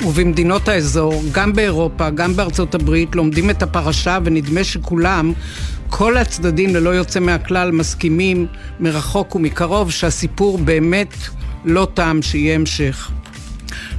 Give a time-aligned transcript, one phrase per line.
[0.00, 5.32] ובמדינות האזור, גם באירופה, גם בארצות הברית, לומדים את הפרשה ונדמה שכולם,
[5.88, 8.46] כל הצדדים ללא יוצא מהכלל, מסכימים
[8.80, 11.14] מרחוק ומקרוב שהסיפור באמת
[11.64, 13.10] לא טעם שיהיה המשך.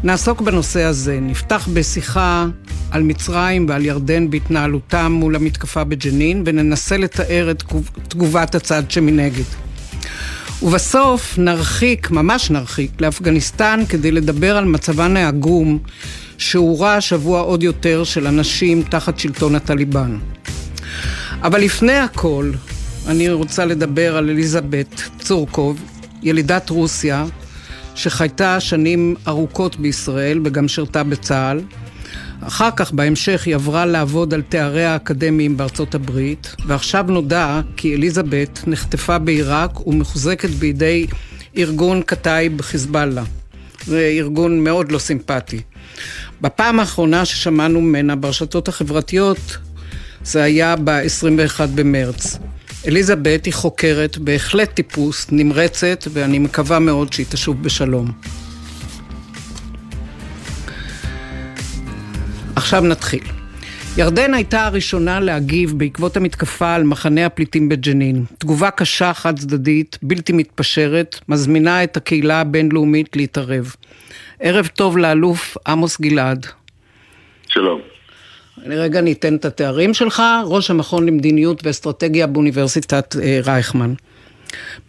[0.03, 1.19] נעסוק בנושא הזה.
[1.21, 2.45] נפתח בשיחה
[2.91, 7.63] על מצרים ועל ירדן בהתנהלותם מול המתקפה בג'נין, וננסה לתאר את
[8.07, 9.43] תגובת הצד שמנגד.
[10.63, 15.79] ובסוף נרחיק, ממש נרחיק, לאפגניסטן כדי לדבר על מצבן העגום
[16.37, 20.17] שהורע השבוע עוד יותר של אנשים תחת שלטון הטליבן.
[21.41, 22.51] אבל לפני הכל,
[23.07, 25.81] אני רוצה לדבר על אליזבת צורקוב,
[26.21, 27.25] ילידת רוסיה,
[27.95, 31.61] שחייתה שנים ארוכות בישראל וגם שירתה בצה"ל.
[32.47, 38.59] אחר כך, בהמשך, היא עברה לעבוד על תאריה האקדמיים בארצות הברית, ועכשיו נודע כי אליזבת
[38.67, 41.07] נחטפה בעיראק ומחוזקת בידי
[41.57, 43.23] ארגון קטאי בחיזבאללה.
[43.85, 45.61] זה ארגון מאוד לא סימפטי.
[46.41, 49.57] בפעם האחרונה ששמענו ממנה ברשתות החברתיות,
[50.23, 52.37] זה היה ב-21 במרץ.
[52.87, 58.11] אליזבת היא חוקרת, בהחלט טיפוס, נמרצת, ואני מקווה מאוד שהיא תשוב בשלום.
[62.55, 63.23] עכשיו נתחיל.
[63.97, 68.25] ירדן הייתה הראשונה להגיב בעקבות המתקפה על מחנה הפליטים בג'נין.
[68.37, 73.75] תגובה קשה, חד צדדית, בלתי מתפשרת, מזמינה את הקהילה הבינלאומית להתערב.
[74.39, 76.45] ערב טוב לאלוף עמוס גלעד.
[77.47, 77.81] שלום.
[78.65, 83.93] אני רגע ניתן את התארים שלך, ראש המכון למדיניות ואסטרטגיה באוניברסיטת אה, רייכמן.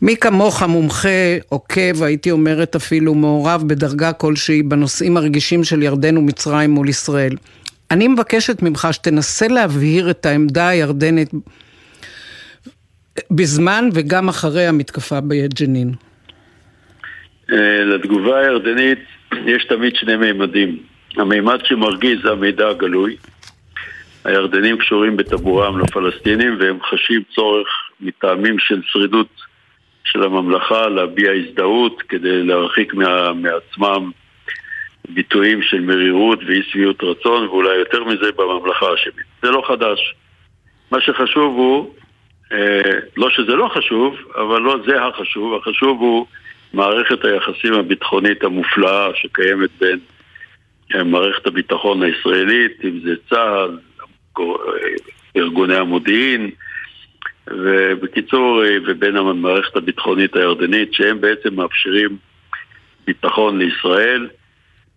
[0.02, 6.70] מי כמוך מומחה, עוקב, הייתי אומרת אפילו מעורב בדרגה כלשהי בנושאים הרגישים של ירדן ומצרים
[6.70, 7.36] מול ישראל.
[7.90, 11.30] אני מבקשת ממך שתנסה להבהיר את העמדה הירדנית
[13.30, 15.92] בזמן וגם אחרי המתקפה בג'נין.
[17.52, 18.98] אה, לתגובה הירדנית
[19.46, 20.78] יש תמיד שני מימדים.
[21.16, 23.16] המימד שמרגיז זה המידע הגלוי.
[24.24, 27.68] הירדנים קשורים בטבורם לפלסטינים והם חשים צורך
[28.00, 29.28] מטעמים של שרידות
[30.04, 34.10] של הממלכה להביע הזדהות כדי להרחיק מה, מעצמם
[35.08, 39.26] ביטויים של מרירות ואי שביעות רצון ואולי יותר מזה בממלכה השמית.
[39.42, 40.14] זה לא חדש.
[40.90, 41.94] מה שחשוב הוא,
[42.52, 46.26] אה, לא שזה לא חשוב, אבל לא זה החשוב, החשוב הוא
[46.72, 49.98] מערכת היחסים הביטחונית המופלאה שקיימת בין
[50.94, 53.78] אה, מערכת הביטחון הישראלית, אם זה צה"ל,
[55.36, 56.50] ארגוני המודיעין,
[57.48, 62.16] ובקיצור, ובין המערכת הביטחונית הירדנית, שהם בעצם מאפשרים
[63.06, 64.28] ביטחון לישראל.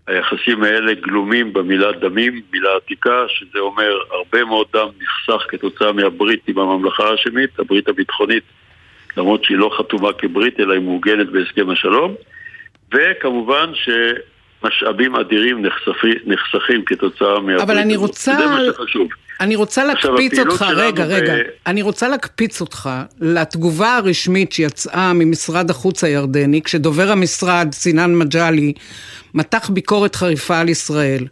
[0.08, 6.48] היחסים האלה גלומים במילה דמים, מילה עתיקה, שזה אומר הרבה מאוד דם נחסך כתוצאה מהברית
[6.48, 8.44] עם הממלכה ההאשמית, הברית הביטחונית,
[9.18, 12.16] למרות שהיא לא חתומה כברית, אלא היא מעוגנת בהסכם השלום.
[12.94, 13.90] וכמובן ש...
[14.64, 18.36] משאבים אדירים נחשפים, נחסכים כתוצאה מהברית אבל אני רוצה...
[18.36, 19.08] זה מה שחשוב.
[19.40, 21.38] אני רוצה להקפיץ אותך, רגע, רגע, ב...
[21.68, 22.90] אני רוצה להקפיץ אותך
[23.20, 28.74] לתגובה הרשמית שיצאה ממשרד החוץ הירדני, כשדובר המשרד, סינן מג'לי,
[29.34, 31.28] מתח ביקורת חריפה על ישראל.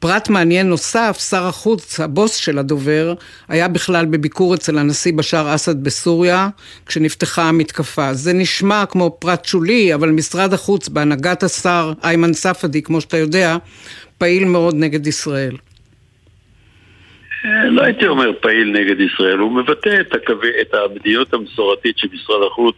[0.00, 3.14] פרט מעניין נוסף, שר החוץ, הבוס של הדובר,
[3.48, 6.48] היה בכלל בביקור אצל הנשיא בשאר אסד בסוריה,
[6.86, 8.14] כשנפתחה המתקפה.
[8.14, 13.56] זה נשמע כמו פרט שולי, אבל משרד החוץ, בהנהגת השר איימן ספדי, כמו שאתה יודע,
[14.18, 15.56] פעיל מאוד נגד ישראל.
[17.44, 22.08] אה, לא הייתי אומר פעיל נגד ישראל, הוא מבטא את, הקווי, את המדיניות המסורתית של
[22.12, 22.76] משרד החוץ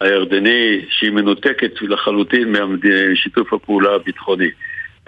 [0.00, 2.54] הירדני, שהיא מנותקת לחלוטין
[3.12, 4.50] משיתוף הפעולה הביטחוני.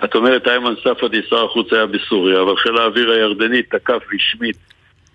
[0.05, 4.57] את אומרת, איימן ספדי, שר החוץ היה בסוריה, אבל חיל האוויר הירדני תקף רשמית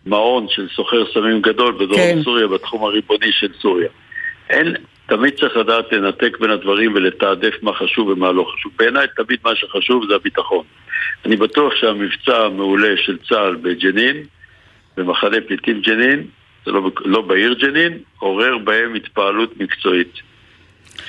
[0.06, 2.20] מעון של סוחר סמים גדול בדרום כן.
[2.24, 3.88] סוריה, בתחום הריבוני של סוריה.
[4.50, 4.76] אין,
[5.08, 8.72] תמיד צריך לדעת לנתק בין הדברים ולתעדף מה חשוב ומה לא חשוב.
[8.80, 10.66] בעיניי תמיד מה שחשוב זה הביטחון.
[11.26, 14.24] אני בטוח שהמבצע המעולה של צה"ל בג'נין,
[14.98, 16.28] במחנה פליטים ג'נין,
[16.66, 20.14] זה לא, לא בעיר ג'נין, עורר בהם התפעלות מקצועית.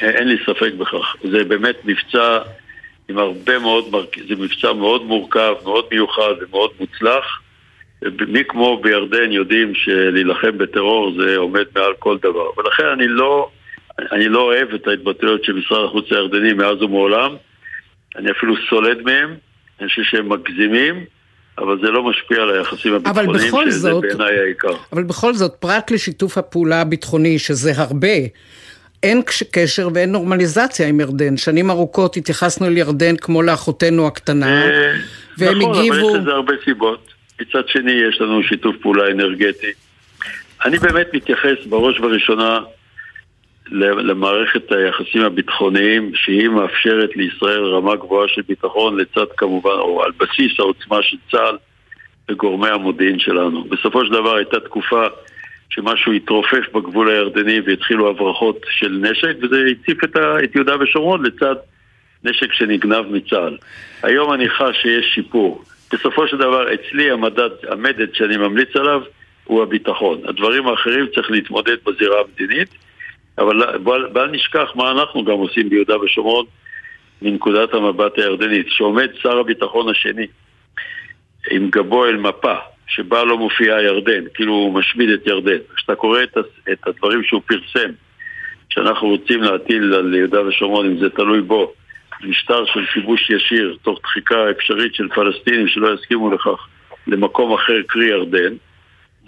[0.00, 1.16] אין לי ספק בכך.
[1.30, 2.38] זה באמת מבצע
[3.08, 3.84] עם הרבה מאוד,
[4.28, 7.40] זה מבצע מאוד מורכב, מאוד מיוחד ומאוד מוצלח.
[8.28, 12.50] מי כמו בירדן יודעים שלהילחם בטרור זה עומד מעל כל דבר.
[12.58, 13.50] ולכן אני לא,
[14.12, 17.36] אני לא אוהב את ההתבטאויות של משרד החוץ הירדני מאז ומעולם.
[18.16, 19.34] אני אפילו סולד מהם,
[19.80, 21.04] אני חושב שהם מגזימים.
[21.58, 24.72] אבל זה לא משפיע על היחסים הביטחוניים, שזה זאת, בעיניי העיקר.
[24.92, 28.16] אבל בכל זאת, פרט לשיתוף הפעולה הביטחוני, שזה הרבה,
[29.02, 29.22] אין
[29.52, 31.36] קשר ואין נורמליזציה עם ירדן.
[31.36, 34.92] שנים ארוכות התייחסנו לירדן כמו לאחותנו הקטנה, אה,
[35.38, 35.96] והם נכון, הגיבו...
[35.96, 37.08] נכון, אבל יש לזה הרבה סיבות.
[37.40, 39.72] מצד שני, יש לנו שיתוף פעולה אנרגטי.
[40.64, 42.60] אני באמת מתייחס בראש ובראשונה
[43.70, 50.52] למערכת היחסים הביטחוניים שהיא מאפשרת לישראל רמה גבוהה של ביטחון לצד כמובן, או על בסיס
[50.58, 51.56] העוצמה של צה"ל
[52.30, 53.64] וגורמי המודיעין שלנו.
[53.64, 55.06] בסופו של דבר הייתה תקופה
[55.70, 61.26] שמשהו התרופף בגבול הירדני והתחילו הברחות של נשק וזה הציף את, ה, את יהודה ושומרון
[61.26, 61.54] לצד
[62.24, 63.56] נשק שנגנב מצה"ל.
[64.02, 65.64] היום אני חש שיש שיפור.
[65.92, 69.02] בסופו של דבר אצלי המדד, המדד שאני ממליץ עליו
[69.44, 70.20] הוא הביטחון.
[70.24, 72.68] הדברים האחרים צריך להתמודד בזירה המדינית
[73.38, 73.78] אבל
[74.12, 76.46] בל נשכח מה אנחנו גם עושים ביהודה ושומרון
[77.22, 78.66] מנקודת המבט הירדנית.
[78.68, 80.26] שעומד שר הביטחון השני
[81.50, 82.54] עם גבו אל מפה,
[82.86, 85.58] שבה לא מופיעה ירדן, כאילו הוא משמיד את ירדן.
[85.76, 86.38] כשאתה קורא את,
[86.72, 87.90] את הדברים שהוא פרסם,
[88.70, 91.72] שאנחנו רוצים להטיל על יהודה ושומרון, אם זה תלוי בו,
[92.24, 96.68] משטר של כיבוש ישיר, תוך דחיקה אפשרית של פלסטינים שלא יסכימו לכך
[97.06, 98.54] למקום אחר, קרי ירדן,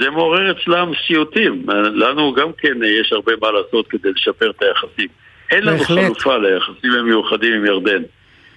[0.00, 1.62] זה מעורר אצלם סיוטים.
[1.94, 5.08] לנו גם כן יש הרבה מה לעשות כדי לשפר את היחסים.
[5.50, 6.04] אין לנו בהחלט.
[6.04, 8.02] חלופה ליחסים המיוחדים עם ירדן.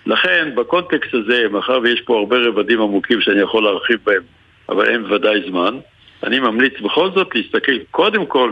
[0.05, 4.21] לכן, בקונטקסט הזה, מאחר ויש פה הרבה רבדים עמוקים שאני יכול להרחיב בהם,
[4.69, 5.77] אבל אין ודאי זמן,
[6.23, 8.51] אני ממליץ בכל זאת להסתכל קודם כל,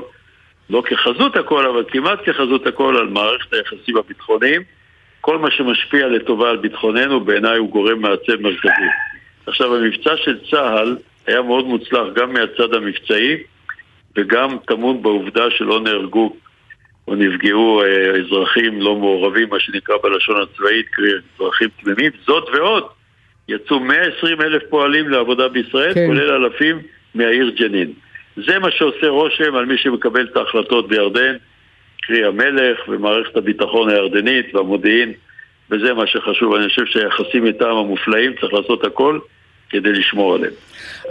[0.69, 4.61] לא כחזות הכל, אבל כמעט כחזות הכל, על מערכת היחסים הביטחוניים.
[5.21, 8.89] כל מה שמשפיע לטובה על ביטחוננו, בעיניי הוא גורם מעצב מרכזי.
[9.47, 10.97] עכשיו, המבצע של צה"ל
[11.27, 13.38] היה מאוד מוצלח גם מהצד המבצעי
[14.18, 16.35] וגם טמון בעובדה שלא נהרגו
[17.07, 22.12] או נפגעו אה, אזרחים לא מעורבים, מה שנקרא בלשון הצבאית, קרי אזרחים תמימים.
[22.25, 22.83] זאת ועוד,
[23.47, 26.07] יצאו 120 אלף פועלים לעבודה בישראל, כן.
[26.07, 26.79] כולל אלפים
[27.15, 27.94] מהעיר ג'נין.
[28.35, 31.35] זה מה שעושה רושם על מי שמקבל את ההחלטות בירדן,
[32.01, 35.13] קרי המלך ומערכת הביטחון הירדנית והמודיעין,
[35.71, 36.56] וזה מה שחשוב.
[36.56, 39.19] אני חושב שהיחסים איתם המופלאים, צריך לעשות הכל
[39.71, 40.53] כדי לשמור עליהם.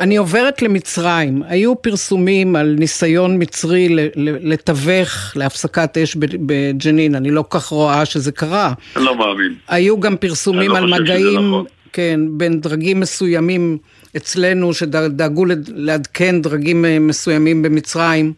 [0.01, 1.43] אני עוברת למצרים.
[1.47, 8.73] היו פרסומים על ניסיון מצרי לתווך להפסקת אש בג'נין, אני לא כך רואה שזה קרה.
[8.97, 9.55] אני לא מאמין.
[9.69, 11.65] היו גם פרסומים לא על מגעים, נכון.
[11.93, 13.79] כן, בין דרגים מסוימים
[14.17, 18.33] אצלנו, שדאגו לעדכן דרגים אה, מסוימים במצרים.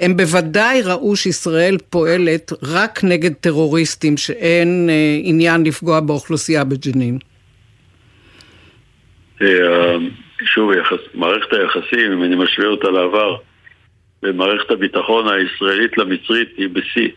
[0.00, 7.18] הם בוודאי ראו שישראל פועלת רק נגד טרוריסטים, שאין אה, עניין לפגוע באוכלוסייה בג'נין.
[9.42, 9.96] אה,
[10.44, 10.70] שוב,
[11.14, 13.36] מערכת היחסים, אם אני משווה אותה לעבר,
[14.22, 17.08] ומערכת הביטחון הישראלית למצרית היא בשיא.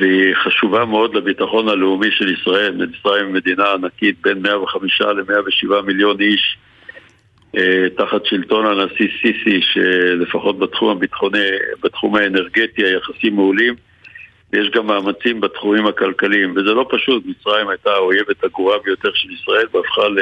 [0.00, 2.72] והיא חשובה מאוד לביטחון הלאומי של ישראל.
[2.72, 6.58] מצרים היא מדינה ענקית בין 105 ל-107 מיליון איש
[7.56, 11.48] אה, תחת שלטון הנשיא סיסי, שלפחות בתחום הביטחוני,
[11.82, 13.74] בתחום האנרגטי היחסים מעולים.
[14.52, 19.66] ויש גם מאמצים בתחומים הכלכליים, וזה לא פשוט, מצרים הייתה האויבת הגרועה ביותר של ישראל
[19.72, 20.18] והפכה ל...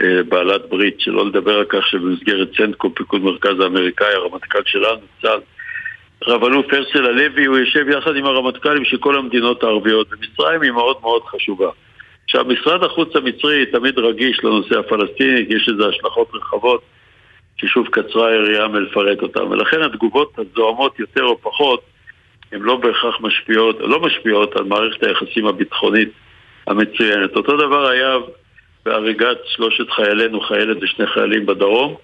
[0.00, 5.40] אה, בעלת ברית, שלא לדבר על כך שבמסגרת צנטקו, פיקוד מרכז האמריקאי, הרמטכ"ל שלנו, צה"ל,
[6.26, 10.70] רב אלוף הרצל הלוי, הוא יושב יחד עם הרמטכ"לים של כל המדינות הערביות, ומצרים היא
[10.70, 11.70] מאוד מאוד חשובה.
[12.24, 16.82] עכשיו, משרד החוץ המצרי תמיד רגיש לנושא הפלסטיני, כי יש לזה השלכות רחבות,
[17.56, 21.80] ששוב קצרה היריעה מלפרט אותן, ולכן התגובות הזוהמות יותר או פחות,
[22.52, 26.08] הן לא בהכרח משפיעות, לא משפיעות על מערכת היחסים הביטחונית
[26.66, 27.36] המצוינת.
[27.36, 28.16] אותו דבר היה
[28.86, 31.94] בהריגת שלושת חיילינו, חיילת ושני חיילים בדרום.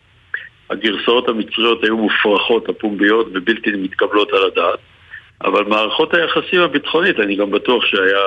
[0.70, 4.79] הגרסאות המצריות היו מופרכות, הפומביות, ובלתי מתקבלות על הדעת.
[5.44, 8.26] אבל מערכות היחסים הביטחונית, אני גם בטוח שהיה,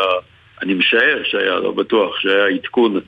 [0.62, 3.00] אני משער שהיה, לא בטוח, שהיה עדכון,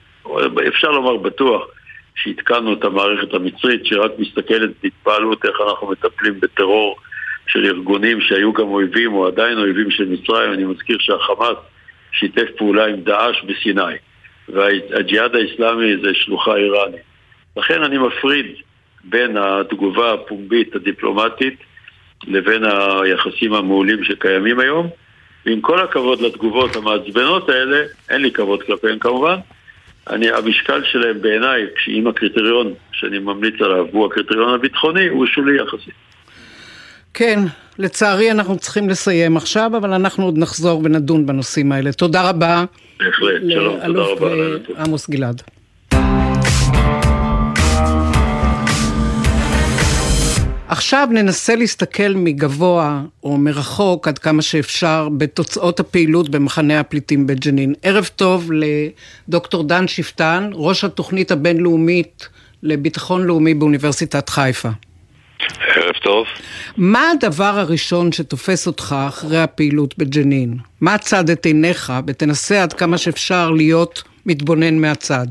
[0.67, 1.67] אפשר לומר בטוח,
[2.15, 6.97] שעדכנו את המערכת המצרית, שרק מסתכלת בהתפעלות איך אנחנו מטפלים בטרור
[7.47, 10.53] של ארגונים שהיו גם אויבים או עדיין אויבים של מצרים.
[10.53, 11.57] אני מזכיר שהחמאס
[12.11, 13.95] שיתף פעולה עם דאעש בסיני.
[14.49, 17.01] והג'יהאד האיסלאמי זה שלוחה איראנית.
[17.57, 18.45] לכן אני מפריד
[19.03, 21.59] בין התגובה הפומבית הדיפלומטית
[22.27, 24.89] לבין היחסים המעולים שקיימים היום.
[25.45, 29.35] ועם כל הכבוד לתגובות המעצבנות האלה, אין לי כבוד כלפיהן כמובן,
[30.09, 36.06] אני, המשקל שלהם בעיניי, עם הקריטריון שאני ממליץ עליו, הוא הקריטריון הביטחוני, הוא שולי יחסית.
[37.17, 37.39] כן,
[37.79, 41.91] לצערי אנחנו צריכים לסיים עכשיו, אבל אנחנו עוד נחזור ונדון בנושאים האלה.
[41.91, 42.65] תודה רבה.
[42.99, 44.83] בהחלט, שלום, תודה רבה.
[44.83, 45.41] עמוס גלעד.
[50.67, 57.73] עכשיו ננסה להסתכל מגבוה או מרחוק עד כמה שאפשר בתוצאות הפעילות במחנה הפליטים בג'נין.
[57.83, 58.51] ערב טוב
[59.27, 62.27] לדוקטור דן שפטן, ראש התוכנית הבינלאומית
[62.63, 64.69] לביטחון לאומי באוניברסיטת חיפה.
[66.07, 66.25] טוב.
[66.77, 70.57] מה הדבר הראשון שתופס אותך אחרי הפעילות בג'נין?
[70.81, 75.27] מה צד את עיניך, ותנסה עד כמה שאפשר להיות מתבונן מהצד?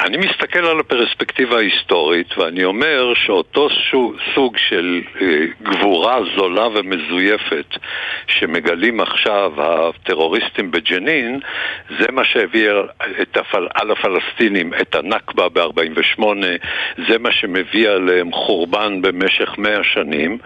[0.00, 3.68] אני מסתכל על הפרספקטיבה ההיסטורית ואני אומר שאותו
[4.34, 7.66] סוג של אה, גבורה זולה ומזויפת
[8.26, 11.40] שמגלים עכשיו הטרוריסטים בג'נין
[11.98, 12.70] זה מה שהביא
[13.34, 13.68] הפל...
[13.74, 16.22] על הפלסטינים את הנכבה ב-48
[17.08, 20.38] זה מה שמביא עליהם חורבן במשך מאה שנים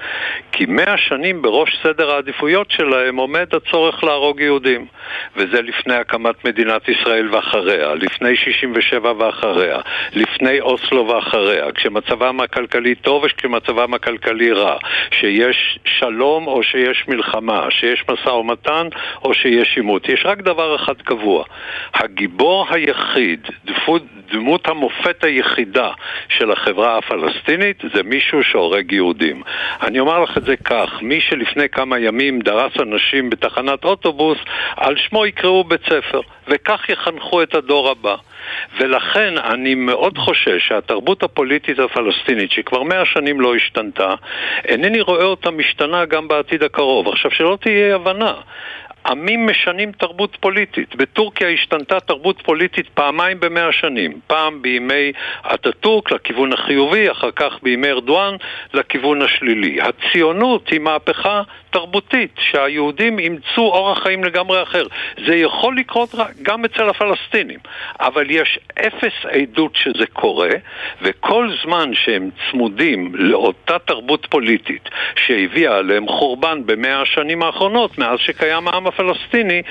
[0.52, 4.86] כי מאה שנים בראש סדר העדיפויות שלהם עומד הצורך להרוג יהודים
[5.36, 9.39] וזה לפני הקמת מדינת ישראל ואחריה, לפני 67' ואחריה,
[10.12, 14.76] לפני אוסלו ואחריה, כשמצבם הכלכלי טוב וכשמצבם הכלכלי רע,
[15.10, 18.88] שיש שלום או שיש מלחמה, שיש משא ומתן
[19.24, 20.08] או שיש עימות.
[20.08, 21.44] יש רק דבר אחד קבוע,
[21.94, 25.90] הגיבור היחיד, דפות, דמות המופת היחידה
[26.28, 29.42] של החברה הפלסטינית זה מישהו שהורג יהודים.
[29.82, 34.38] אני אומר לך את זה כך, מי שלפני כמה ימים דרס אנשים בתחנת אוטובוס,
[34.76, 38.14] על שמו יקראו בית ספר, וכך יחנכו את הדור הבא.
[38.78, 44.14] ולכן אני מאוד חושש שהתרבות הפוליטית הפלסטינית, שכבר מאה שנים לא השתנתה,
[44.64, 47.08] אינני רואה אותה משתנה גם בעתיד הקרוב.
[47.08, 48.34] עכשיו, שלא תהיה הבנה,
[49.06, 50.96] עמים משנים תרבות פוליטית.
[50.96, 54.20] בטורקיה השתנתה תרבות פוליטית פעמיים במאה שנים.
[54.26, 55.12] פעם בימי
[55.54, 58.36] אטאטורק לכיוון החיובי, אחר כך בימי ארדואן
[58.74, 59.78] לכיוון השלילי.
[59.80, 64.86] הציונות היא מהפכה תרבותית, שהיהודים אימצו אורח חיים לגמרי אחר.
[65.26, 67.58] זה יכול לקרות גם אצל הפלסטינים,
[68.00, 70.50] אבל יש אפס עדות שזה קורה,
[71.02, 78.68] וכל זמן שהם צמודים לאותה תרבות פוליטית שהביאה עליהם חורבן במאה השנים האחרונות, מאז שקיים
[78.68, 79.62] העם הפלסטיני,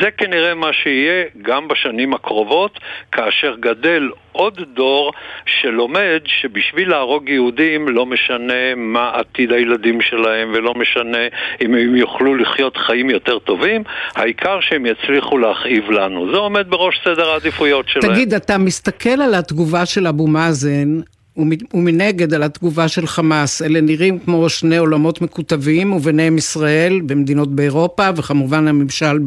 [0.00, 2.78] זה כנראה מה שיהיה גם בשנים הקרובות,
[3.12, 5.12] כאשר גדל עוד דור
[5.46, 11.18] שלומד שבשביל להרוג יהודים לא משנה מה עתיד הילדים שלהם ולא משנה
[11.60, 13.82] אם הם יוכלו לחיות חיים יותר טובים,
[14.16, 16.32] העיקר שהם יצליחו להכאיב לנו.
[16.32, 18.12] זה עומד בראש סדר העדיפויות שלהם.
[18.12, 21.00] תגיד, אתה מסתכל על התגובה של אבו מאזן
[21.74, 23.62] ומנגד על התגובה של חמאס.
[23.62, 29.18] אלה נראים כמו שני עולמות מקוטבים, וביניהם ישראל במדינות באירופה, וכמובן הממשל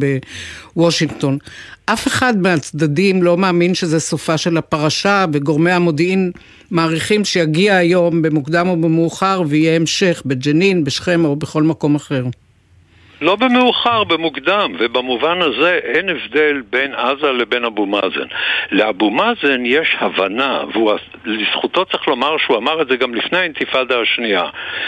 [0.76, 1.38] בוושינגטון.
[1.86, 6.32] אף אחד מהצדדים לא מאמין שזה סופה של הפרשה, וגורמי המודיעין
[6.72, 12.26] מעריכים שיגיע היום במוקדם או במאוחר ויהיה המשך בג'נין, בשכם או בכל מקום אחר.
[13.22, 18.28] לא במאוחר, במוקדם, ובמובן הזה אין הבדל בין עזה לבין אבו מאזן.
[18.72, 24.44] לאבו מאזן יש הבנה, ולזכותו צריך לומר שהוא אמר את זה גם לפני האינתיפאדה השנייה,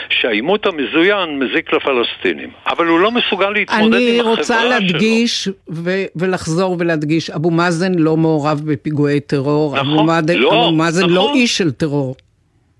[0.09, 4.29] שהעימות המזוין מזיק לפלסטינים, אבל הוא לא מסוגל להתמודד עם החברה שלו.
[4.29, 10.37] אני רוצה להדגיש ו- ולחזור ולהדגיש, אבו מאזן לא מעורב בפיגועי טרור, נכון, אבו מאזן
[10.37, 11.29] לא, אבו מאזן לא נכון.
[11.29, 12.15] לא איש של טרור.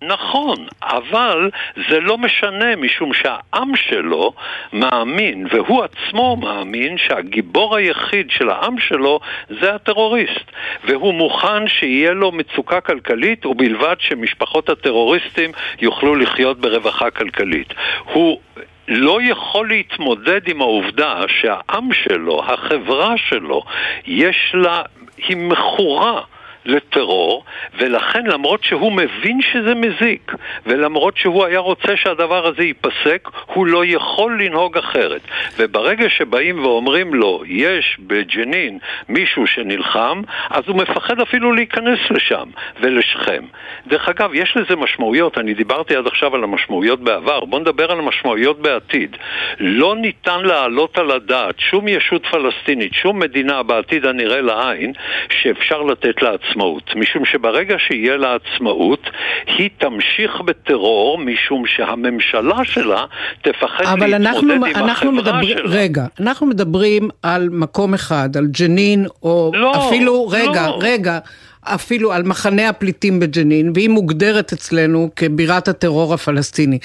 [0.07, 1.49] נכון, אבל
[1.89, 4.33] זה לא משנה משום שהעם שלו
[4.73, 9.19] מאמין, והוא עצמו מאמין שהגיבור היחיד של העם שלו
[9.49, 10.51] זה הטרוריסט.
[10.83, 17.73] והוא מוכן שיהיה לו מצוקה כלכלית ובלבד שמשפחות הטרוריסטים יוכלו לחיות ברווחה כלכלית.
[18.03, 18.39] הוא
[18.87, 23.63] לא יכול להתמודד עם העובדה שהעם שלו, החברה שלו,
[24.05, 24.81] יש לה,
[25.17, 26.21] היא מכורה
[26.65, 27.43] לטרור,
[27.77, 30.31] ולכן למרות שהוא מבין שזה מזיק,
[30.65, 35.21] ולמרות שהוא היה רוצה שהדבר הזה ייפסק, הוא לא יכול לנהוג אחרת.
[35.57, 38.79] וברגע שבאים ואומרים לו, יש בג'נין
[39.09, 43.43] מישהו שנלחם, אז הוא מפחד אפילו להיכנס לשם ולשכם.
[43.87, 47.99] דרך אגב, יש לזה משמעויות, אני דיברתי עד עכשיו על המשמעויות בעבר, בואו נדבר על
[47.99, 49.17] המשמעויות בעתיד.
[49.59, 54.93] לא ניתן להעלות על הדעת שום ישות פלסטינית, שום מדינה בעתיד הנראה לעין,
[55.29, 56.13] שאפשר לתת.
[56.23, 56.52] עצמאות,
[56.95, 59.09] משום שברגע שיהיה לה עצמאות,
[59.57, 63.05] היא תמשיך בטרור, משום שהממשלה שלה
[63.41, 65.69] תפחד להתמודד אנחנו, עם אנחנו החברה מדבר, שלה.
[65.69, 70.79] רגע, אנחנו מדברים על מקום אחד, על ג'נין, או לא, אפילו, רגע, לא.
[70.81, 71.19] רגע.
[71.63, 76.79] אפילו על מחנה הפליטים בג'נין, והיא מוגדרת אצלנו כבירת הטרור הפלסטיני.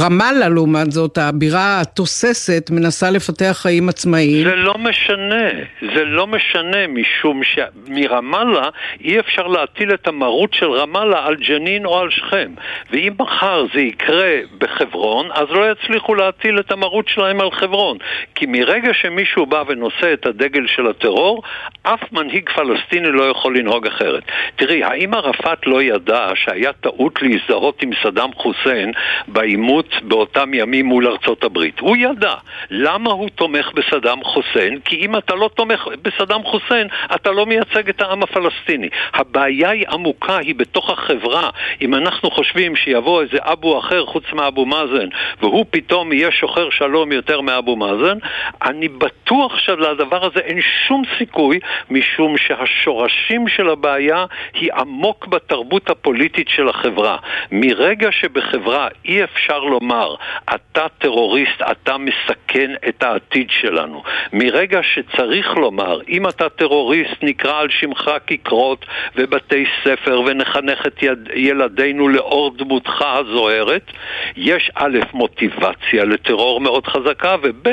[0.00, 4.48] רמאללה, לעומת זאת, הבירה התוססת, מנסה לפתח חיים עצמאיים.
[4.48, 5.48] זה לא משנה,
[5.94, 8.68] זה לא משנה, משום שמרמאללה
[9.00, 12.50] אי אפשר להטיל את המרות של רמאללה על ג'נין או על שכם.
[12.90, 17.98] ואם מחר זה יקרה בחברון, אז לא יצליחו להטיל את המרות שלהם על חברון.
[18.34, 21.42] כי מרגע שמישהו בא ונושא את הדגל של הטרור,
[21.82, 24.21] אף מנהיג פלסטיני לא יכול לנהוג אחרת.
[24.22, 24.52] אחרת.
[24.56, 28.92] תראי, האם ערפאת לא ידע שהיה טעות להזדהות עם סדאם חוסיין
[29.28, 31.80] בעימות באותם ימים מול ארצות הברית?
[31.80, 32.34] הוא ידע.
[32.70, 34.80] למה הוא תומך בסדאם חוסיין?
[34.84, 38.88] כי אם אתה לא תומך בסדאם חוסיין, אתה לא מייצג את העם הפלסטיני.
[39.14, 41.50] הבעיה היא עמוקה, היא בתוך החברה.
[41.80, 45.08] אם אנחנו חושבים שיבוא איזה אבו אחר חוץ מאבו מאזן,
[45.40, 48.18] והוא פתאום יהיה שוחר שלום יותר מאבו מאזן,
[48.62, 51.58] אני בטוח שלדבר הזה אין שום סיכוי,
[51.90, 57.16] משום שהשורשים של הבעיה הבעיה היא עמוק בתרבות הפוליטית של החברה.
[57.52, 60.14] מרגע שבחברה אי אפשר לומר,
[60.54, 64.02] אתה טרוריסט, אתה מסכן את העתיד שלנו.
[64.32, 71.28] מרגע שצריך לומר, אם אתה טרוריסט, נקרא על שמך כיכרות ובתי ספר ונחנך את יד,
[71.34, 73.92] ילדינו לאור דמותך הזוהרת,
[74.36, 77.68] יש א', מוטיבציה לטרור מאוד חזקה, וב',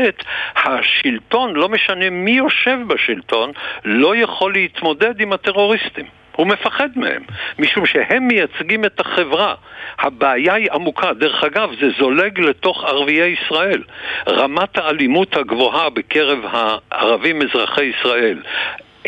[0.56, 3.52] השלטון, לא משנה מי יושב בשלטון,
[3.86, 6.06] לא יכול להתמודד עם הטרוריסטים.
[6.40, 7.24] הוא מפחד מהם,
[7.60, 9.56] משום שהם מייצגים את החברה.
[10.00, 11.14] הבעיה היא עמוקה.
[11.14, 13.84] דרך אגב, זה זולג לתוך ערביי ישראל.
[14.28, 18.42] רמת האלימות הגבוהה בקרב הערבים אזרחי ישראל,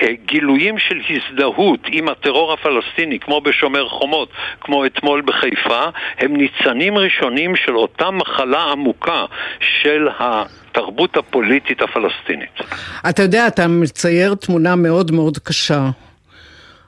[0.02, 4.30] אה, גילויים של הזדהות עם הטרור הפלסטיני, כמו בשומר חומות,
[4.62, 5.84] כמו אתמול בחיפה,
[6.18, 9.26] הם ניצנים ראשונים של אותה מחלה עמוקה
[9.82, 12.60] של התרבות הפוליטית הפלסטינית.
[13.10, 15.90] אתה יודע, אתה מצייר תמונה מאוד מאוד קשה.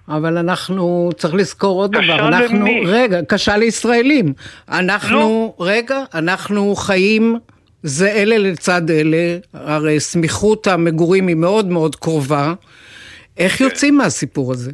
[0.10, 2.84] אבל אנחנו, צריך לזכור עוד דבר, אנחנו, קשה למי?
[2.86, 4.34] רגע, קשה לישראלים.
[4.70, 5.66] אנחנו, לא.
[5.66, 7.40] רגע, אנחנו חיים
[7.84, 12.54] זה אלה לצד אלה, הרי סמיכות המגורים היא מאוד מאוד קרובה.
[13.38, 13.64] איך כן.
[13.64, 14.72] יוצאים מהסיפור הזה?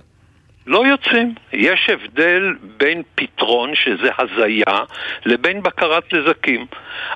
[0.68, 1.36] לא יוצאים.
[1.54, 4.84] יש הבדל בין פתרון, שזה הזיה,
[5.26, 6.66] לבין בקרת נזקים.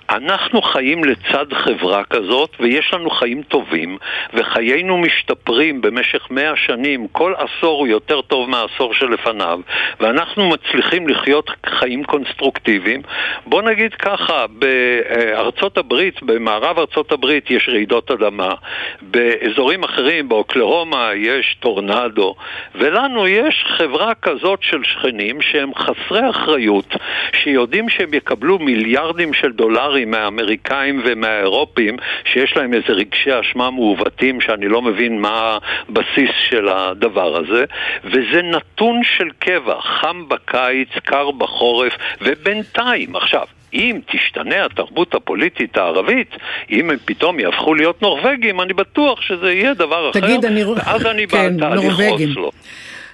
[0.09, 3.97] אנחנו חיים לצד חברה כזאת, ויש לנו חיים טובים,
[4.33, 9.59] וחיינו משתפרים במשך מאה שנים, כל עשור הוא יותר טוב מהעשור שלפניו,
[9.99, 13.01] ואנחנו מצליחים לחיות חיים קונסטרוקטיביים.
[13.45, 18.53] בוא נגיד ככה, בארצות הברית, במערב ארצות הברית יש רעידות אדמה,
[19.01, 22.35] באזורים אחרים, באוקלהומה יש טורנדו,
[22.75, 26.95] ולנו יש חברה כזאת של שכנים שהם חסרי אחריות,
[27.43, 29.72] שיודעים שהם יקבלו מיליארדים של דולרים
[30.05, 35.57] מהאמריקאים ומהאירופים, שיש להם איזה רגשי אשמה מעוותים שאני לא מבין מה
[35.89, 37.65] הבסיס של הדבר הזה,
[38.03, 46.35] וזה נתון של קבע, חם בקיץ, קר בחורף, ובינתיים, עכשיו, אם תשתנה התרבות הפוליטית הערבית,
[46.71, 50.63] אם הם פתאום יהפכו להיות נורבגים, אני בטוח שזה יהיה דבר תגיד, אחר, אני...
[50.63, 52.51] ואז אני כן, בתהליך אוסלו.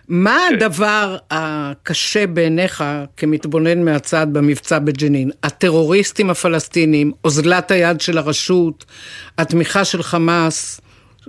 [0.10, 0.56] מה כן.
[0.56, 2.84] הדבר הקשה בעיניך
[3.18, 5.32] כמתבונן מהצד במבצע בג'נין?
[5.44, 8.86] הטרוריסטים הפלסטינים, אוזלת היד של הרשות,
[9.38, 10.82] התמיכה של חמאס,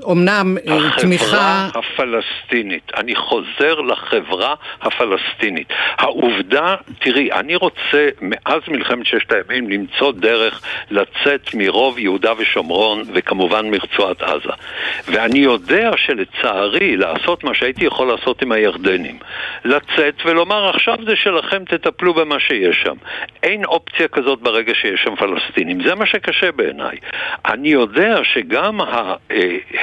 [0.08, 1.24] אמנם אה, תמיכה...
[1.24, 5.68] החברה הפלסטינית, אני חוזר לחברה הפלסטינית.
[5.98, 13.70] העובדה, תראי, אני רוצה מאז מלחמת ששת הימים למצוא דרך לצאת מרוב יהודה ושומרון וכמובן
[13.70, 14.52] מרצועת עזה.
[15.06, 19.18] ואני יודע שלצערי לעשות מה שהייתי יכול לעשות עם הירדנים,
[19.64, 22.94] לצאת ולומר עכשיו זה שלכם, תטפלו במה שיש שם.
[23.42, 25.82] אין אופציה כזאת ברגע שיש שם פלסטינים.
[25.84, 26.96] זה מה שקשה בעיניי.
[27.44, 29.14] אני יודע שגם ה...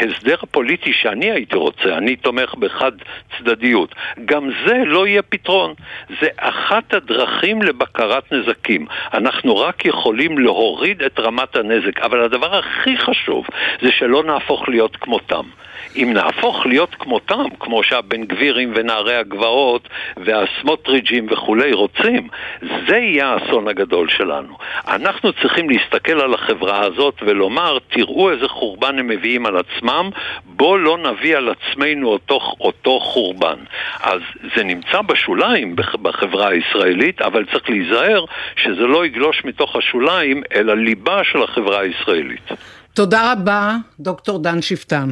[0.08, 2.91] ההסדר הפוליטי שאני הייתי רוצה, אני תומך בחד
[3.38, 5.74] צדדיות, גם זה לא יהיה פתרון.
[6.22, 8.86] זה אחת הדרכים לבקרת נזקים.
[9.13, 13.46] אנחנו רק יכולים להוריד את רמת הנזק, אבל הדבר הכי חשוב
[13.82, 15.46] זה שלא נהפוך להיות כמותם.
[15.95, 22.27] אם נהפוך להיות כמותם, כמו שהבן גבירים ונערי הגבעות והסמוטריג'ים וכולי רוצים,
[22.61, 24.57] זה יהיה האסון הגדול שלנו.
[24.87, 30.09] אנחנו צריכים להסתכל על החברה הזאת ולומר, תראו איזה חורבן הם מביאים על עצמם,
[30.45, 33.57] בואו לא נביא על עצמנו אותו, אותו חורבן.
[34.03, 34.21] אז
[34.55, 41.23] זה נמצא בשוליים בחברה הישראלית, אבל צריך להיזהר שזה לא יגלוש מתוך השוליים אל הליבה
[41.23, 42.47] של החברה הישראלית.
[42.93, 45.09] תודה רבה, דוקטור דן שפטן.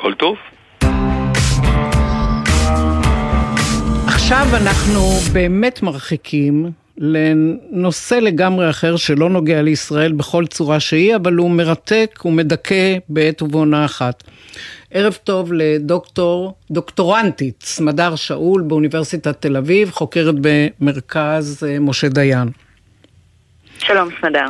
[0.00, 0.36] כל טוב.
[4.06, 5.00] עכשיו אנחנו
[5.32, 12.96] באמת מרחיקים לנושא לגמרי אחר שלא נוגע לישראל בכל צורה שהיא, אבל הוא מרתק ומדכא
[13.08, 14.24] בעת ובעונה אחת.
[14.90, 22.48] ערב טוב לדוקטור, דוקטורנטית, סמדר שאול באוניברסיטת תל אביב, חוקרת במרכז אה, משה דיין.
[23.78, 24.46] שלום, סמדר.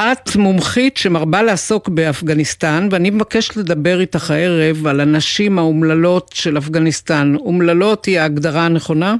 [0.00, 7.34] את מומחית שמרבה לעסוק באפגניסטן, ואני מבקשת לדבר איתך הערב על הנשים האומללות של אפגניסטן.
[7.34, 9.10] אומללות היא ההגדרה הנכונה?
[9.10, 9.18] אני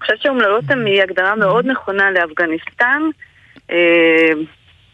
[0.00, 3.02] חושבת שאומללות היא הגדרה מאוד נכונה לאפגניסטן.
[3.70, 4.32] אה,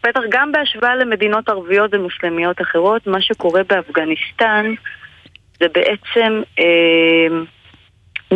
[0.03, 4.73] בטח גם בהשוואה למדינות ערביות ומוסלמיות אחרות, מה שקורה באפגניסטן
[5.59, 7.27] זה בעצם אה,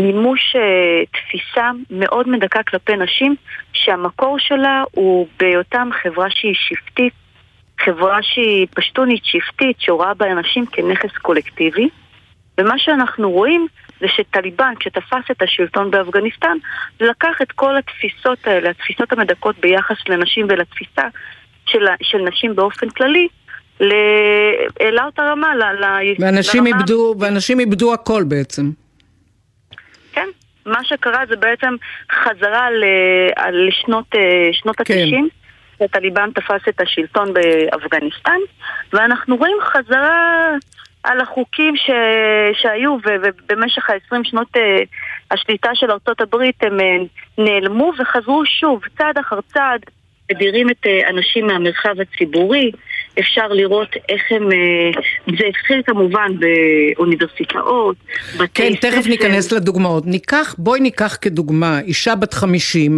[0.01, 3.35] מימוש אה, תפיסה מאוד מדכא כלפי נשים,
[3.73, 7.13] שהמקור שלה הוא בהיותם חברה שהיא שבטית,
[7.79, 11.89] חברה שהיא פשטונית שבטית, שרואה באנשים כנכס קולקטיבי.
[12.57, 13.67] ומה שאנחנו רואים
[13.99, 16.57] זה שטליבן, כשתפס את השלטון באפגניסטן,
[16.99, 21.01] לקח את כל התפיסות האלה, התפיסות המדכאות ביחס לנשים ולתפיסה
[21.65, 23.27] של, של נשים באופן כללי,
[24.79, 25.63] העלה אותה רמה ל...
[26.19, 28.71] ואנשים איבדו, ואנשים איבדו הכל בעצם.
[30.65, 31.75] כן, מה שקרה זה בעצם
[32.11, 32.67] חזרה
[33.51, 34.15] לשנות
[34.51, 34.93] שנות כן.
[34.93, 35.39] ה-90.
[35.83, 38.39] שטליבן תפס את השלטון באפגניסטן,
[38.93, 40.49] ואנחנו רואים חזרה
[41.03, 41.89] על החוקים ש...
[42.61, 44.59] שהיו, ובמשך ה-20 שנות uh,
[45.31, 46.83] השליטה של ארצות הברית הם uh,
[47.37, 49.81] נעלמו וחזרו שוב, צעד אחר צעד,
[50.31, 52.71] מדירים את אנשים מהמרחב הציבורי.
[53.19, 54.49] אפשר לראות איך הם...
[55.39, 57.95] זה התחיל כמובן באוניברסיטאות,
[58.37, 58.81] בתי כן, ספר.
[58.81, 60.05] כן, תכף ניכנס לדוגמאות.
[60.05, 62.97] ניקח, בואי ניקח כדוגמה אישה בת 50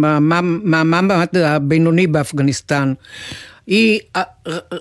[0.64, 2.92] מהמעמד הבינוני באפגניסטן.
[3.66, 4.22] היא אה,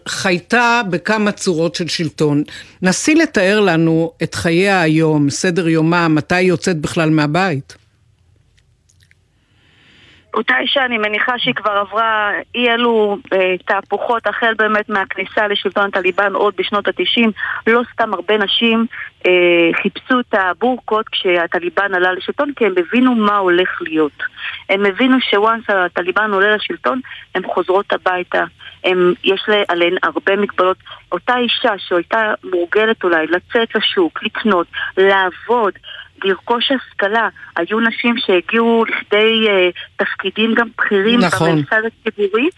[0.07, 2.43] חייתה בכמה צורות של שלטון.
[2.81, 7.80] נסי לתאר לנו את חייה היום, סדר יומה, מתי היא יוצאת בכלל מהבית.
[10.33, 15.85] אותה אישה, אני מניחה שהיא כבר עברה אי אלו אה, תהפוכות החל באמת מהכניסה לשלטון
[15.85, 17.31] הטליבן עוד בשנות התשעים.
[17.67, 18.85] לא סתם הרבה נשים
[19.27, 24.23] אה, חיפשו את הבורקות כשהטליבן עלה לשלטון כי הם הבינו מה הולך להיות.
[24.69, 26.99] הם הבינו שוואנס הטליבן עולה לשלטון,
[27.35, 28.43] הן חוזרות הביתה.
[28.83, 30.77] הם, יש עליהן הרבה מגבלות.
[31.11, 34.67] אותה אישה שהייתה מורגלת אולי לצאת לשוק, לקנות,
[34.97, 35.73] לעבוד,
[36.25, 37.29] לרכוש השכלה.
[37.55, 41.51] היו נשים שהגיעו לכדי uh, תפקידים גם בכירים נכון.
[41.51, 42.49] בממסד הציבורי,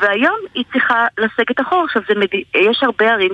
[0.00, 1.84] והיום היא צריכה לסגת אחורה.
[1.84, 2.34] עכשיו, מד...
[2.54, 3.32] יש הרבה ערים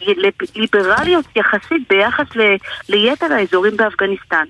[0.00, 2.40] שליברליות יחסית ביחס ל...
[2.88, 4.44] ליתר האזורים באפגניסטן.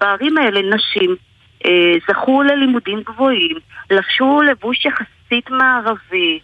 [0.00, 1.16] בערים האלה נשים
[1.64, 1.68] uh,
[2.08, 3.56] זכו ללימודים גבוהים,
[3.90, 6.40] לבשו לבוש יחסית מערבי.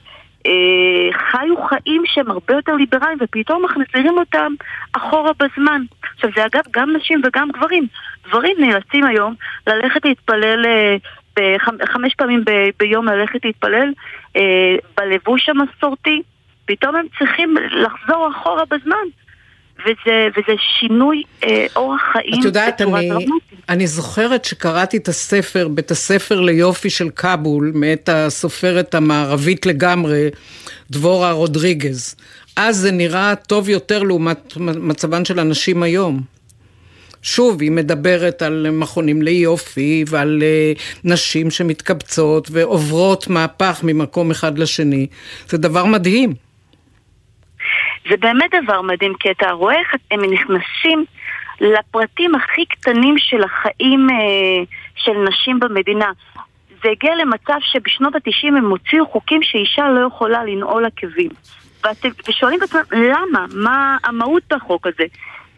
[0.46, 4.54] אה, חיו חיים שהם הרבה יותר ליברליים ופתאום מחזירים אותם
[4.92, 5.82] אחורה בזמן.
[6.14, 7.86] עכשיו זה אגב גם נשים וגם גברים.
[8.28, 9.34] גברים נאלצים היום
[9.66, 10.96] ללכת להתפלל אה,
[11.86, 12.44] חמש פעמים
[12.78, 13.92] ביום ללכת להתפלל
[14.36, 16.22] אה, בלבוש המסורתי,
[16.64, 19.06] פתאום הם צריכים לחזור אחורה בזמן.
[19.84, 23.10] וזה, וזה שינוי אה, אורח חיים את יודעת, אני,
[23.68, 30.28] אני זוכרת שקראתי את הספר, בית הספר ליופי של כבול, מאת הסופרת המערבית לגמרי,
[30.90, 32.16] דבורה רודריגז.
[32.56, 36.20] אז זה נראה טוב יותר לעומת מצבן של אנשים היום.
[37.22, 45.06] שוב, היא מדברת על מכונים ליופי ועל uh, נשים שמתקבצות ועוברות מהפך ממקום אחד לשני.
[45.48, 46.51] זה דבר מדהים.
[48.10, 51.04] זה באמת דבר מדהים, כי אתה רואה איך הם נכנסים
[51.60, 54.64] לפרטים הכי קטנים של החיים אה,
[54.96, 56.10] של נשים במדינה.
[56.82, 61.30] זה הגיע למצב שבשנות התשעים הם הוציאו חוקים שאישה לא יכולה לנעול עקבים.
[62.28, 63.46] ושואלים את עצמם, למה?
[63.54, 65.04] מה המהות בחוק הזה?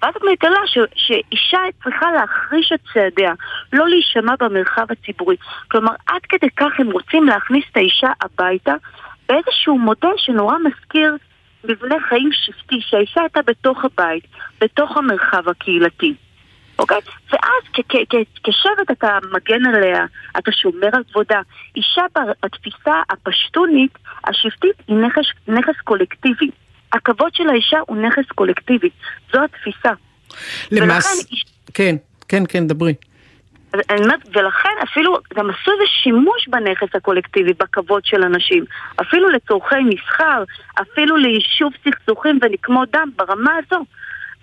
[0.03, 0.61] ואז את מגלה
[0.97, 3.33] שאישה צריכה להחריש את צעדיה,
[3.73, 5.37] לא להישמע במרחב הציבורי.
[5.71, 8.75] כלומר, עד כדי כך הם רוצים להכניס את האישה הביתה
[9.29, 11.17] באיזשהו מודל שנורא מזכיר
[11.65, 14.25] מבנה חיים שבטי, שהאישה הייתה בתוך הבית,
[14.61, 16.15] בתוך המרחב הקהילתי.
[16.79, 16.99] אוקיי?
[17.33, 17.85] ואז
[18.45, 20.05] כשבט אתה מגן עליה,
[20.39, 21.41] אתה שומר על כבודה.
[21.77, 22.03] אישה
[22.43, 26.51] בתפיסה הפשטונית, השבטית, היא נכס, נכס קולקטיבי.
[26.93, 28.91] הכבוד של האישה הוא נכס קולקטיבי.
[29.33, 29.91] זו התפיסה.
[30.71, 31.09] למעשה,
[31.75, 31.97] כן,
[32.29, 32.95] כן, כן, דברי.
[34.35, 38.65] ולכן אפילו גם עשו איזה שימוש בנכס הקולקטיבי, בכבוד של אנשים.
[39.01, 40.45] אפילו לצורכי מסחר,
[40.83, 43.85] אפילו ליישוב סכסוכים ונקמות דם ברמה הזו.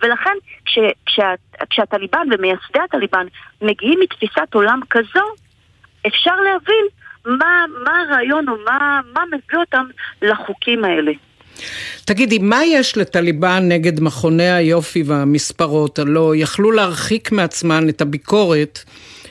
[0.02, 1.34] ולכן כש, כשה,
[1.70, 3.26] כשהטליבן ומייסדי הטליבן
[3.62, 5.24] מגיעים מתפיסת עולם כזו,
[6.06, 6.86] אפשר להבין
[7.26, 9.84] מה, מה הרעיון או מה, מה מביא אותם
[10.22, 11.12] לחוקים האלה.
[12.04, 15.98] תגידי, מה יש לטליבן נגד מכוני היופי והמספרות?
[15.98, 18.78] הלא יכלו להרחיק מעצמן את הביקורת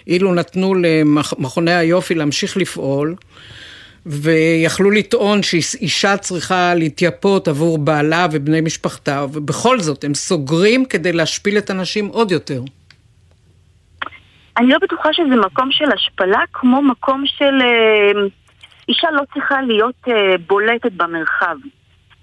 [0.08, 3.16] אילו נתנו למכוני היופי להמשיך לפעול,
[4.06, 11.58] ויכלו לטעון שאישה צריכה להתייפות עבור בעלה ובני משפחתה, ובכל זאת הם סוגרים כדי להשפיל
[11.58, 12.62] את הנשים עוד יותר.
[14.58, 17.62] אני לא בטוחה שזה מקום של השפלה כמו מקום של...
[17.62, 18.22] אה,
[18.90, 21.56] אישה לא צריכה להיות אה, בולטת במרחב.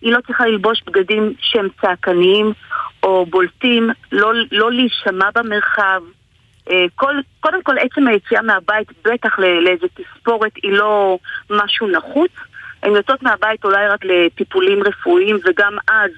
[0.03, 2.53] היא לא צריכה ללבוש בגדים שהם צעקניים
[3.03, 6.03] או בולטים, לא, לא להישמע במרחב,
[6.94, 11.18] כל, קודם כל עצם היציאה מהבית, בטח לאיזה תספורת, היא לא
[11.50, 12.31] משהו נחוץ.
[12.83, 16.11] הן יוצאות מהבית אולי רק לטיפולים רפואיים, וגם אז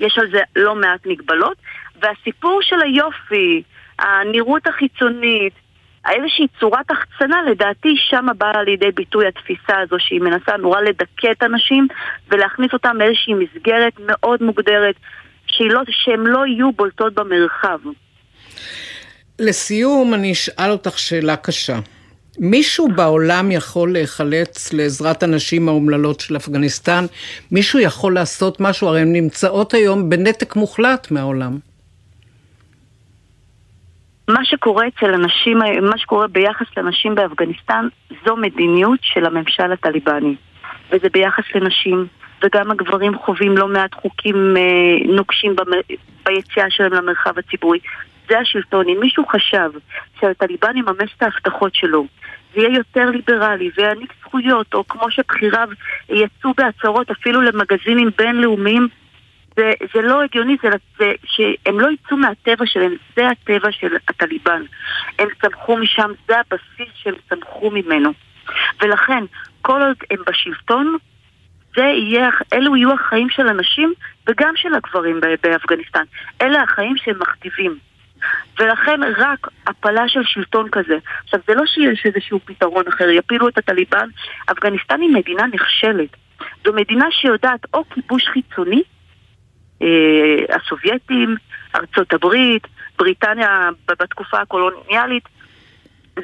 [0.00, 1.56] יש על זה לא מעט מגבלות.
[2.02, 3.62] והסיפור של היופי,
[3.98, 5.52] הנראות החיצונית,
[6.10, 11.42] איזושהי צורת החצנה, לדעתי שם באה לידי ביטוי התפיסה הזו שהיא מנסה נורא לדכא את
[11.42, 11.88] הנשים
[12.28, 14.94] ולהכניס אותם לאיזושהי מסגרת מאוד מוגדרת,
[15.60, 17.78] לא, שהן לא יהיו בולטות במרחב.
[19.38, 21.78] לסיום, אני אשאל אותך שאלה קשה.
[22.38, 27.04] מישהו בעולם יכול להיחלץ לעזרת הנשים האומללות של אפגניסטן?
[27.52, 28.88] מישהו יכול לעשות משהו?
[28.88, 31.58] הרי הן נמצאות היום בנתק מוחלט מהעולם.
[34.28, 37.88] מה שקורה אצל אנשים, מה שקורה ביחס לנשים באפגניסטן
[38.26, 40.34] זו מדיניות של הממשל הטליבני
[40.92, 42.06] וזה ביחס לנשים
[42.44, 45.56] וגם הגברים חווים לא מעט חוקים אה, נוקשים
[46.26, 47.78] ביציאה שלהם למרחב הציבורי
[48.28, 48.88] זה השלטון.
[48.88, 49.70] אם מישהו חשב
[50.20, 52.06] שהטליבן יממש את ההבטחות שלו
[52.54, 55.68] ויהיה יותר ליברלי ויעניק זכויות, או כמו שבחיריו
[56.08, 58.88] יצאו בהצהרות אפילו למגזינים בינלאומיים,
[59.56, 64.62] זה, זה לא הגיוני, זה, זה שהם לא יצאו מהטבע שלהם, זה הטבע של הטליבן.
[65.18, 68.10] הם צמחו משם, זה הבסיס שהם צמחו ממנו.
[68.82, 69.24] ולכן,
[69.62, 70.96] כל עוד הם בשלטון,
[71.76, 73.92] זה יהיה, אלו יהיו החיים של הנשים
[74.28, 76.04] וגם של הגברים באפגניסטן.
[76.42, 77.78] אלה החיים שהם מכתיבים.
[78.58, 80.98] ולכן רק הפלה של שלטון כזה.
[81.24, 84.08] עכשיו, זה לא שיש איזשהו פתרון אחר, יפילו את הטליבן.
[84.52, 86.08] אפגניסטן היא מדינה נכשלת.
[86.64, 88.82] זו מדינה שיודעת או כיבוש חיצוני,
[89.82, 91.36] אה, הסובייטים,
[91.74, 92.66] ארצות הברית,
[92.98, 95.24] בריטניה בתקופה הקולוניאלית,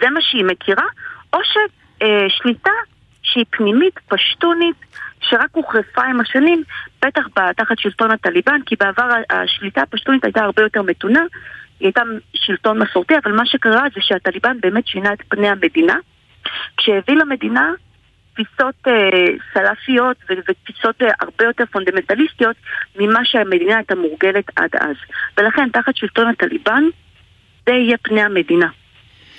[0.00, 0.86] זה מה שהיא מכירה,
[1.32, 2.70] או ששליטה
[3.22, 4.76] שהיא פנימית, פשטונית,
[5.20, 6.62] שרק הוחרפה עם השנים,
[7.04, 7.22] בטח
[7.56, 11.22] תחת שלטון הטליבן, כי בעבר השליטה הפשטונית הייתה הרבה יותר מתונה,
[11.86, 12.02] הייתה
[12.34, 15.96] שלטון מסורתי, אבל מה שקרה זה שהטליבן באמת שינה את פני המדינה,
[16.76, 17.72] כשהביא למדינה
[18.34, 18.92] תפיסות אה,
[19.54, 22.56] סלאפיות ותפיסות אה, הרבה יותר פונדמנטליסטיות
[22.96, 24.96] ממה שהמדינה הייתה מורגלת עד אז.
[25.38, 26.84] ולכן תחת שלטון הטליבן
[27.66, 28.68] זה יהיה פני המדינה.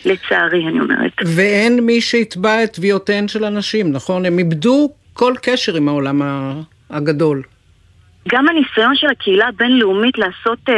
[0.06, 1.14] לצערי, אני אומרת.
[1.26, 4.26] ואין מי שיתבע את תביעותיהן של הנשים, נכון?
[4.26, 6.22] הם איבדו כל קשר עם העולם
[6.90, 7.42] הגדול.
[8.28, 10.74] גם הניסיון של הקהילה הבינלאומית לעשות אה,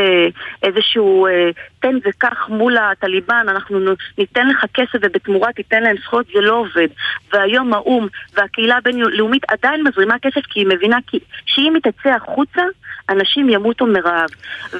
[0.63, 3.79] איזשהו אה, תן וקח מול הטליבן, אנחנו
[4.17, 6.87] ניתן לך כסף ובתמורה תיתן להם זכויות, זה לא עובד.
[7.33, 12.61] והיום האו"ם והקהילה הבינלאומית עדיין מזרימה כסף כי היא מבינה כי, שאם היא תצא החוצה,
[13.09, 14.29] אנשים ימותו מרעב.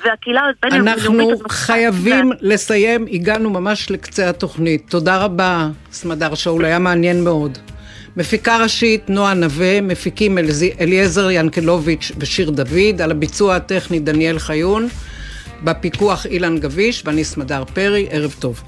[0.04, 0.94] והקהילה הבינלאומית...
[0.94, 4.90] אנחנו חייבים לסיים, הגענו ממש לקצה התוכנית.
[4.90, 7.58] תודה רבה, סמדר שאול, היה מעניין מאוד.
[8.18, 10.38] מפיקה ראשית נועה נווה, מפיקים
[10.80, 14.88] אליעזר ינקלוביץ' ושיר דוד, על הביצוע הטכני דניאל חיון,
[15.64, 18.64] בפיקוח אילן גביש ואני סמדר פרי, ערב טוב.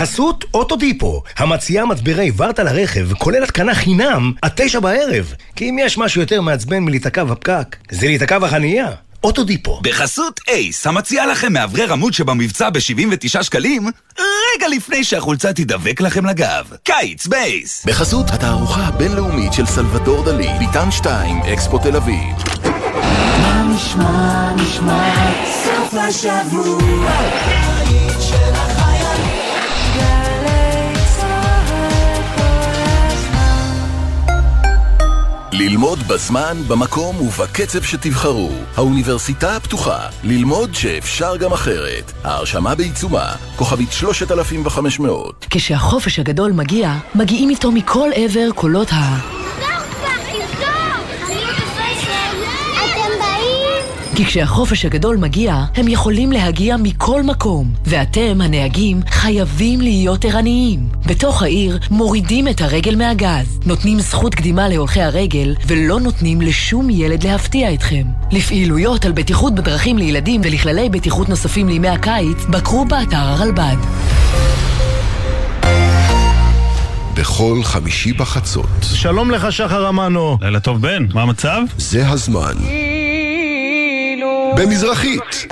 [0.00, 5.34] בחסות אוטודיפו, המציעה מצברי ורטה לרכב, כולל התקנה חינם, עד תשע בערב.
[5.56, 8.88] כי אם יש משהו יותר מעצבן מלהיתקע בפקק, זה להיתקע בחנייה.
[9.24, 9.80] אוטודיפו.
[9.82, 16.64] בחסות אייס, המציעה לכם מאוורר עמוד שבמבצע ב-79 שקלים, רגע לפני שהחולצה תדבק לכם לגב.
[16.84, 17.84] קיץ בייס.
[17.86, 22.36] בחסות התערוכה הבינלאומית של סלבדור דלי, ביתן 2, אקספו תל אביב.
[23.42, 25.14] מה נשמע, נשמע,
[25.64, 27.69] סוף השבוע.
[35.52, 38.50] ללמוד בזמן, במקום ובקצב שתבחרו.
[38.76, 42.12] האוניברסיטה הפתוחה, ללמוד שאפשר גם אחרת.
[42.24, 45.46] ההרשמה בעיצומה, כוכבית 3500.
[45.50, 49.69] כשהחופש הגדול מגיע, מגיעים איתו מכל עבר קולות ה...
[54.20, 60.88] כי כשהחופש הגדול מגיע, הם יכולים להגיע מכל מקום, ואתם, הנהגים, חייבים להיות ערניים.
[61.06, 67.22] בתוך העיר מורידים את הרגל מהגז, נותנים זכות קדימה להולכי הרגל, ולא נותנים לשום ילד
[67.26, 68.02] להפתיע אתכם.
[68.32, 73.76] לפעילויות על בטיחות בדרכים לילדים ולכללי בטיחות נוספים לימי הקיץ, בקרו באתר הרלב"ד.
[77.14, 78.68] בכל חמישי בחצות.
[78.82, 80.38] שלום לך, שחר אמנו.
[80.40, 81.06] לילה טוב, בן.
[81.14, 81.62] מה המצב?
[81.78, 82.54] זה הזמן.
[84.60, 85.46] במזרחית.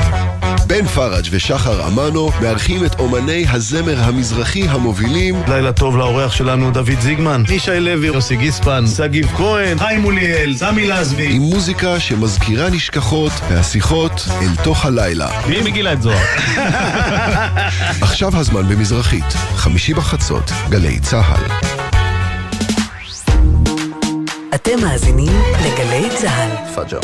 [0.66, 5.42] בן פראג' ושחר אמנו מארחים את אומני הזמר המזרחי המובילים.
[5.48, 10.86] לילה טוב לאורח שלנו דוד זיגמן, ישי לוי, יוסי גיספן, שגיב כהן, חיים מוליאל, סמי
[10.86, 11.28] לזבי.
[11.32, 15.28] עם מוזיקה שמזכירה נשכחות והשיחות אל תוך הלילה.
[15.48, 16.24] מי מגילה את זוהר?
[18.06, 21.52] עכשיו הזמן במזרחית, חמישי בחצות, גלי צה"ל.
[24.54, 26.50] אתם מאזינים לגלי צה"ל.
[26.74, 26.98] פג'ר